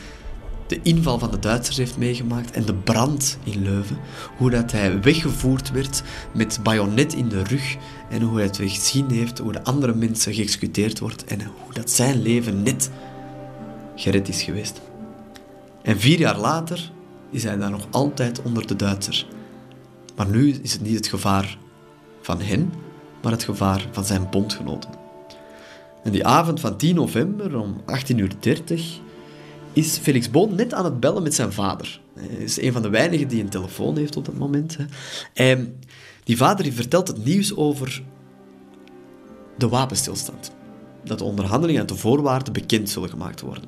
de 0.73 0.81
inval 0.83 1.19
van 1.19 1.31
de 1.31 1.38
Duitsers 1.38 1.76
heeft 1.76 1.99
meegemaakt 1.99 2.50
en 2.50 2.64
de 2.64 2.75
brand 2.75 3.38
in 3.45 3.62
Leuven. 3.62 3.99
Hoe 4.37 4.50
dat 4.50 4.73
hij 4.73 5.00
weggevoerd 5.00 5.71
werd 5.71 6.02
met 6.35 6.59
bajonet 6.62 7.14
in 7.14 7.29
de 7.29 7.43
rug 7.43 7.76
en 8.11 8.23
hoe 8.23 8.37
hij 8.37 8.47
het 8.47 8.57
gezien 8.57 9.11
heeft, 9.11 9.38
hoe 9.38 9.52
de 9.52 9.64
andere 9.64 9.95
mensen 9.95 10.35
geëxecuteerd 10.35 10.99
wordt 10.99 11.25
en 11.25 11.41
hoe 11.41 11.73
dat 11.73 11.91
zijn 11.91 12.23
leven 12.23 12.62
net 12.62 12.91
gered 13.97 14.29
is 14.29 14.43
geweest. 14.43 14.81
En 15.83 16.00
vier 16.00 16.19
jaar 16.19 16.38
later 16.38 16.91
is 17.31 17.43
hij 17.43 17.57
daar 17.57 17.71
nog 17.71 17.87
altijd 17.91 18.43
onder 18.43 18.67
de 18.67 18.76
Duitsers. 18.76 19.26
Maar 20.17 20.29
nu 20.29 20.59
is 20.62 20.73
het 20.73 20.83
niet 20.83 20.97
het 20.97 21.07
gevaar 21.07 21.59
van 22.23 22.41
hen, 22.41 22.73
maar 23.23 23.33
het 23.33 23.45
gevaar 23.45 23.87
van 23.91 24.05
zijn 24.05 24.26
bondgenoten. 24.31 24.91
En 26.02 26.12
die 26.12 26.26
avond 26.26 26.61
van 26.61 26.76
10 26.76 26.95
november 26.95 27.59
om 27.59 27.81
18.30 28.11 28.17
uur 28.17 28.31
is 29.73 29.99
Felix 29.99 30.31
Boon 30.31 30.55
net 30.55 30.75
aan 30.75 30.85
het 30.85 31.00
bellen 31.00 31.23
met 31.23 31.35
zijn 31.35 31.52
vader. 31.52 32.00
Hij 32.14 32.26
is 32.26 32.61
een 32.61 32.73
van 32.73 32.83
de 32.83 32.88
weinigen 32.88 33.29
die 33.29 33.43
een 33.43 33.49
telefoon 33.49 33.97
heeft 33.97 34.17
op 34.17 34.25
dat 34.25 34.38
moment. 34.38 34.76
En 35.35 35.79
die 36.25 36.37
vader 36.37 36.64
die 36.64 36.73
vertelt 36.73 37.09
het 37.09 37.25
nieuws 37.25 37.57
over 37.57 38.02
de 39.59 39.69
wapenstilstand. 39.69 40.52
Dat 41.05 41.19
de 41.19 41.25
onderhandelingen 41.25 41.81
en 41.81 41.87
de 41.87 41.97
voorwaarden 41.97 42.52
bekend 42.52 42.91
zullen 42.91 43.09
gemaakt 43.09 43.41
worden. 43.41 43.64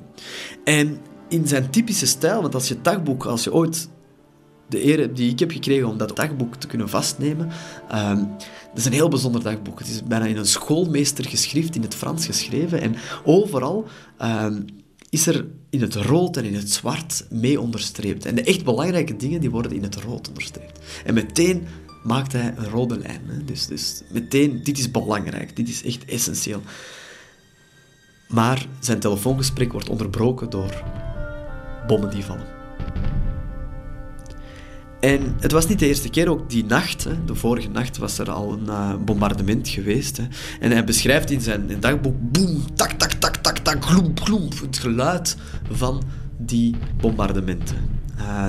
En 0.63 0.97
in 1.29 1.47
zijn 1.47 1.69
typische 1.69 2.07
stijl, 2.07 2.41
want 2.41 2.53
als 2.53 2.67
je 2.67 2.81
dagboek, 2.81 3.25
als 3.25 3.43
je 3.43 3.53
ooit 3.53 3.89
de 4.67 4.85
eer 4.85 5.13
die 5.13 5.31
ik 5.31 5.39
heb 5.39 5.51
gekregen 5.51 5.87
om 5.87 5.97
dat 5.97 6.15
dagboek 6.15 6.55
te 6.55 6.67
kunnen 6.67 6.89
vastnemen. 6.89 7.49
Um, 7.93 8.27
dat 8.37 8.77
is 8.77 8.85
een 8.85 8.93
heel 8.93 9.09
bijzonder 9.09 9.43
dagboek. 9.43 9.79
Het 9.79 9.87
is 9.87 10.03
bijna 10.03 10.25
in 10.25 10.37
een 10.37 10.45
schoolmeestergeschrift 10.45 11.75
in 11.75 11.81
het 11.81 11.95
Frans 11.95 12.25
geschreven. 12.25 12.81
En 12.81 12.95
overal 13.23 13.85
ehm, 14.17 14.61
is 15.15 15.27
er 15.27 15.45
in 15.69 15.81
het 15.81 15.95
rood 15.95 16.37
en 16.37 16.43
in 16.43 16.55
het 16.55 16.71
zwart 16.71 17.25
mee 17.29 17.61
onderstreept. 17.61 18.25
En 18.25 18.35
de 18.35 18.43
echt 18.43 18.63
belangrijke 18.63 19.15
dingen 19.15 19.41
die 19.41 19.49
worden 19.51 19.71
in 19.71 19.83
het 19.83 19.95
rood 19.95 20.27
onderstreept. 20.27 20.79
En 21.05 21.13
meteen 21.13 21.67
maakt 22.03 22.31
hij 22.31 22.53
een 22.57 22.69
rode 22.69 22.97
lijn. 22.97 23.21
Hè. 23.25 23.43
Dus, 23.43 23.67
dus 23.67 24.01
meteen, 24.11 24.63
dit 24.63 24.77
is 24.77 24.91
belangrijk. 24.91 25.55
Dit 25.55 25.69
is 25.69 25.83
echt 25.83 26.05
essentieel. 26.05 26.61
Maar 28.27 28.67
zijn 28.79 28.99
telefoongesprek 28.99 29.71
wordt 29.71 29.89
onderbroken 29.89 30.49
door 30.49 30.83
bommen 31.87 32.09
die 32.09 32.23
vallen. 32.23 32.54
En 35.05 35.35
het 35.39 35.51
was 35.51 35.67
niet 35.67 35.79
de 35.79 35.87
eerste 35.87 36.09
keer, 36.09 36.29
ook 36.29 36.49
die 36.49 36.65
nacht, 36.65 37.03
hè, 37.03 37.25
de 37.25 37.35
vorige 37.35 37.69
nacht, 37.69 37.97
was 37.97 38.17
er 38.17 38.31
al 38.31 38.53
een 38.53 38.65
uh, 38.65 38.95
bombardement 39.05 39.67
geweest. 39.67 40.17
Hè. 40.17 40.23
En 40.59 40.71
hij 40.71 40.83
beschrijft 40.83 41.31
in 41.31 41.41
zijn 41.41 41.79
dagboek, 41.79 42.15
boem, 42.31 42.75
tak, 42.75 42.91
tak, 42.91 43.11
tak, 43.11 43.35
tak, 43.35 43.57
tak, 43.57 43.85
gloem, 43.85 44.11
gloem, 44.19 44.47
het 44.61 44.77
geluid 44.77 45.37
van 45.71 46.03
die 46.37 46.75
bombardementen. 46.99 47.77
Uh, 48.17 48.47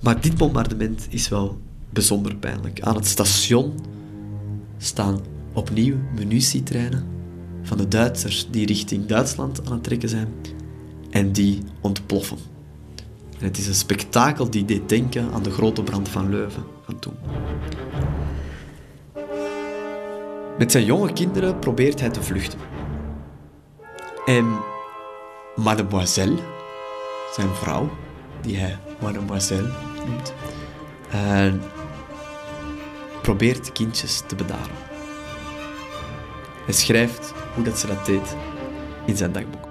maar 0.00 0.20
dit 0.20 0.36
bombardement 0.36 1.06
is 1.10 1.28
wel 1.28 1.60
bijzonder 1.92 2.36
pijnlijk. 2.36 2.80
Aan 2.80 2.94
het 2.94 3.06
station 3.06 3.74
staan 4.78 5.20
opnieuw 5.52 5.96
munitietreinen 6.14 7.04
van 7.62 7.76
de 7.76 7.88
Duitsers 7.88 8.48
die 8.50 8.66
richting 8.66 9.06
Duitsland 9.06 9.66
aan 9.66 9.72
het 9.72 9.84
trekken 9.84 10.08
zijn 10.08 10.28
en 11.10 11.32
die 11.32 11.62
ontploffen. 11.80 12.49
Het 13.40 13.58
is 13.58 13.66
een 13.66 13.74
spektakel 13.74 14.50
die 14.50 14.64
deed 14.64 14.88
denken 14.88 15.32
aan 15.32 15.42
de 15.42 15.50
grote 15.50 15.82
brand 15.82 16.08
van 16.08 16.30
Leuven 16.30 16.64
van 16.84 16.98
toen. 16.98 17.14
Met 20.58 20.72
zijn 20.72 20.84
jonge 20.84 21.12
kinderen 21.12 21.58
probeert 21.58 22.00
hij 22.00 22.10
te 22.10 22.22
vluchten. 22.22 22.58
En 24.26 24.58
mademoiselle, 25.56 26.38
zijn 27.34 27.54
vrouw, 27.54 27.90
die 28.40 28.56
hij 28.56 28.78
mademoiselle 29.00 29.70
noemt, 30.06 30.34
probeert 33.22 33.64
de 33.66 33.72
kindjes 33.72 34.22
te 34.26 34.34
bedaren. 34.34 34.74
Hij 36.64 36.74
schrijft 36.74 37.32
hoe 37.54 37.64
dat 37.64 37.78
ze 37.78 37.86
dat 37.86 38.06
deed 38.06 38.36
in 39.06 39.16
zijn 39.16 39.32
dagboek. 39.32 39.68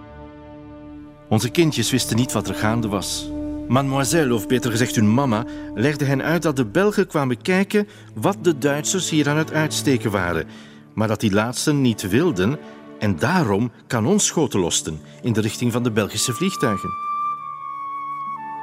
Onze 1.27 1.49
kindjes 1.49 1.91
wisten 1.91 2.15
niet 2.15 2.31
wat 2.31 2.47
er 2.47 2.55
gaande 2.55 2.87
was. 2.87 3.29
Mademoiselle, 3.69 4.33
of 4.33 4.47
beter 4.47 4.71
gezegd 4.71 4.95
hun 4.95 5.13
mama, 5.13 5.45
legde 5.75 6.05
hen 6.05 6.23
uit 6.23 6.41
dat 6.41 6.55
de 6.55 6.65
Belgen 6.65 7.07
kwamen 7.07 7.41
kijken 7.41 7.87
wat 8.13 8.37
de 8.41 8.57
Duitsers 8.57 9.09
hier 9.09 9.29
aan 9.29 9.37
het 9.37 9.53
uitsteken 9.53 10.11
waren, 10.11 10.47
maar 10.93 11.07
dat 11.07 11.19
die 11.19 11.33
laatsten 11.33 11.81
niet 11.81 12.09
wilden 12.09 12.59
en 12.99 13.19
daarom 13.19 13.71
kanonschoten 13.87 14.59
losten 14.59 15.01
in 15.21 15.33
de 15.33 15.41
richting 15.41 15.71
van 15.71 15.83
de 15.83 15.91
Belgische 15.91 16.33
vliegtuigen. 16.33 16.89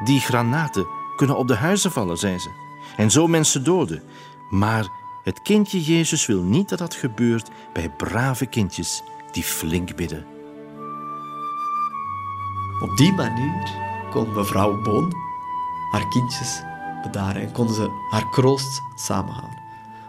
Die 0.04 0.20
granaten 0.20 0.86
kunnen 1.16 1.36
op 1.36 1.48
de 1.48 1.56
huizen 1.56 1.92
vallen, 1.92 2.16
zei 2.16 2.38
ze, 2.38 2.50
en 2.96 3.10
zo 3.10 3.26
mensen 3.26 3.64
doden. 3.64 4.02
Maar 4.50 4.88
het 5.24 5.42
kindje 5.42 5.82
Jezus 5.82 6.26
wil 6.26 6.42
niet 6.42 6.68
dat 6.68 6.78
dat 6.78 6.94
gebeurt 6.94 7.50
bij 7.72 7.90
brave 7.96 8.46
kindjes 8.46 9.02
die 9.32 9.42
flink 9.42 9.96
bidden. 9.96 10.26
Op 12.82 12.96
die 12.96 13.12
manier 13.12 13.85
kon 14.16 14.32
mevrouw 14.32 14.82
Boon 14.82 15.12
haar 15.90 16.08
kindjes 16.08 16.62
bedaren 17.02 17.42
en 17.42 17.52
konden 17.52 17.74
ze 17.74 17.90
haar 18.10 18.30
kroost 18.30 18.82
samenhouden. 18.94 19.58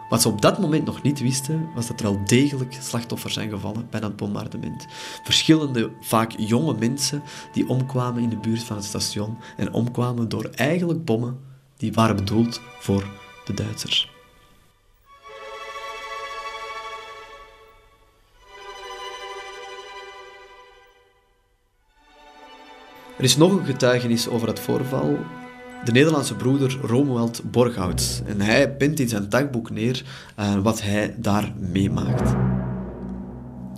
Wat 0.08 0.22
ze 0.22 0.28
op 0.28 0.42
dat 0.42 0.58
moment 0.58 0.84
nog 0.84 1.02
niet 1.02 1.20
wisten, 1.20 1.70
was 1.74 1.86
dat 1.86 2.00
er 2.00 2.06
al 2.06 2.20
degelijk 2.24 2.76
slachtoffers 2.80 3.34
zijn 3.34 3.50
gevallen 3.50 3.86
bij 3.90 4.00
dat 4.00 4.16
bombardement. 4.16 4.86
Verschillende, 5.22 5.90
vaak 6.00 6.34
jonge 6.36 6.74
mensen 6.78 7.22
die 7.52 7.68
omkwamen 7.68 8.22
in 8.22 8.28
de 8.28 8.36
buurt 8.36 8.62
van 8.62 8.76
het 8.76 8.84
station 8.84 9.38
en 9.56 9.72
omkwamen 9.72 10.28
door 10.28 10.50
eigenlijk 10.54 11.04
bommen 11.04 11.38
die 11.76 11.92
waren 11.92 12.16
bedoeld 12.16 12.60
voor 12.78 13.04
de 13.44 13.54
Duitsers. 13.54 14.17
Er 23.18 23.24
is 23.24 23.36
nog 23.36 23.52
een 23.52 23.64
getuigenis 23.64 24.28
over 24.28 24.48
het 24.48 24.60
voorval. 24.60 25.18
De 25.84 25.92
Nederlandse 25.92 26.34
broeder 26.34 26.78
Romuald 26.82 27.50
Borghout. 27.50 28.22
En 28.26 28.40
hij 28.40 28.70
pint 28.70 29.00
in 29.00 29.08
zijn 29.08 29.28
dagboek 29.28 29.70
neer 29.70 30.04
uh, 30.38 30.54
wat 30.54 30.82
hij 30.82 31.14
daar 31.16 31.52
meemaakt. 31.56 32.30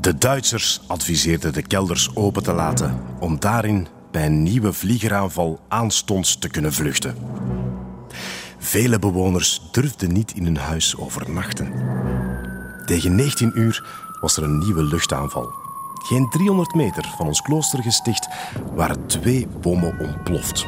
De 0.01 0.19
Duitsers 0.19 0.81
adviseerden 0.87 1.53
de 1.53 1.63
kelders 1.63 2.17
open 2.17 2.43
te 2.43 2.53
laten 2.53 3.01
om 3.21 3.41
daarin 3.41 3.87
bij 4.11 4.27
een 4.27 4.43
nieuwe 4.43 4.73
vliegeraanval 4.73 5.61
aanstonds 5.69 6.39
te 6.39 6.49
kunnen 6.49 6.73
vluchten. 6.73 7.15
Vele 8.59 8.99
bewoners 8.99 9.63
durfden 9.73 10.13
niet 10.13 10.33
in 10.35 10.45
hun 10.45 10.57
huis 10.57 10.97
overnachten. 10.97 11.73
Tegen 12.87 13.15
19 13.15 13.53
uur 13.55 13.87
was 14.21 14.37
er 14.37 14.43
een 14.43 14.59
nieuwe 14.59 14.83
luchtaanval. 14.83 15.60
Geen 16.03 16.29
300 16.29 16.75
meter 16.75 17.13
van 17.17 17.27
ons 17.27 17.43
kloostergesticht 17.43 18.29
waren 18.73 19.07
twee 19.07 19.47
bommen 19.47 19.99
ontploft. 19.99 20.67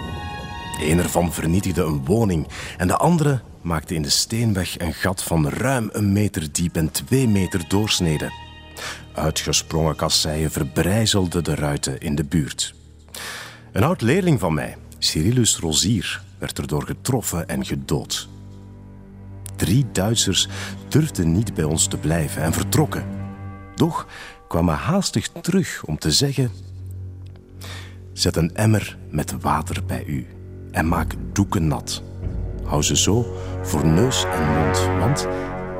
Een 0.80 0.98
ervan 0.98 1.32
vernietigde 1.32 1.82
een 1.82 2.04
woning 2.04 2.48
en 2.76 2.86
de 2.86 2.96
andere 2.96 3.40
maakte 3.62 3.94
in 3.94 4.02
de 4.02 4.10
steenweg 4.10 4.78
een 4.78 4.94
gat 4.94 5.22
van 5.22 5.48
ruim 5.48 5.88
een 5.92 6.12
meter 6.12 6.52
diep 6.52 6.76
en 6.76 6.90
twee 6.90 7.28
meter 7.28 7.68
doorsnede. 7.68 8.32
Uitgesprongen 9.14 9.96
kasseien 9.96 10.50
verbrijzelden 10.50 11.44
de 11.44 11.54
ruiten 11.54 12.00
in 12.00 12.14
de 12.14 12.24
buurt. 12.24 12.74
Een 13.72 13.84
oud 13.84 14.00
leerling 14.00 14.40
van 14.40 14.54
mij, 14.54 14.76
Cyrillus 14.98 15.56
Rosier, 15.56 16.22
werd 16.38 16.58
erdoor 16.58 16.82
getroffen 16.86 17.48
en 17.48 17.64
gedood. 17.64 18.28
Drie 19.56 19.86
Duitsers 19.92 20.48
durfden 20.88 21.32
niet 21.32 21.54
bij 21.54 21.64
ons 21.64 21.86
te 21.86 21.96
blijven 21.96 22.42
en 22.42 22.52
vertrokken. 22.52 23.04
Doch 23.74 24.06
kwamen 24.52 24.74
haastig 24.74 25.28
terug 25.28 25.82
om 25.84 25.98
te 25.98 26.10
zeggen: 26.10 26.50
Zet 28.12 28.36
een 28.36 28.54
emmer 28.56 28.98
met 29.10 29.40
water 29.40 29.84
bij 29.84 30.04
u 30.04 30.26
en 30.70 30.88
maak 30.88 31.14
doeken 31.32 31.66
nat. 31.66 32.02
Hou 32.64 32.82
ze 32.82 32.96
zo 32.96 33.36
voor 33.62 33.86
neus 33.86 34.24
en 34.24 34.52
mond, 34.52 34.78
want 34.98 35.26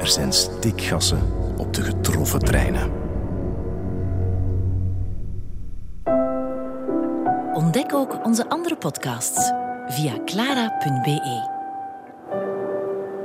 er 0.00 0.06
zijn 0.08 0.32
stikgassen 0.32 1.22
op 1.56 1.74
de 1.74 1.82
getroffen 1.82 2.40
treinen. 2.40 2.90
Ontdek 7.54 7.94
ook 7.94 8.24
onze 8.24 8.48
andere 8.48 8.76
podcasts 8.76 9.52
via 9.86 10.24
clara.be. 10.24 11.48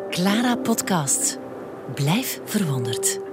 Clara 0.10 0.56
Podcast. 0.56 1.40
Blijf 1.94 2.40
verwonderd. 2.46 3.27